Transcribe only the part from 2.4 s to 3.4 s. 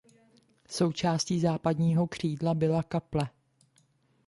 byla kaple.